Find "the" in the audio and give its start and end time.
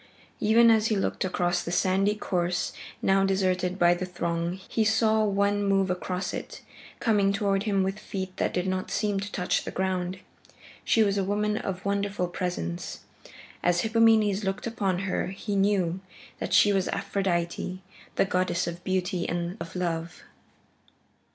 1.61-1.71, 3.93-4.03, 9.63-9.69, 18.15-18.25